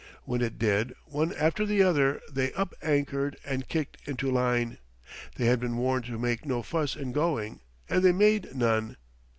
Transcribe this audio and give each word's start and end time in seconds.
When 0.23 0.41
it 0.41 0.57
did, 0.57 0.95
one 1.05 1.31
after 1.33 1.63
the 1.63 1.83
other 1.83 2.21
they 2.31 2.51
up 2.53 2.73
anchored 2.81 3.37
and 3.45 3.67
kicked 3.67 3.97
into 4.07 4.31
line. 4.31 4.79
They 5.35 5.45
had 5.45 5.59
been 5.59 5.77
warned 5.77 6.05
to 6.05 6.17
make 6.17 6.43
no 6.43 6.63
fuss 6.63 6.95
in 6.95 7.11
going, 7.11 7.59
and 7.87 8.01
they 8.01 8.11
made 8.11 8.55
none. 8.55 8.97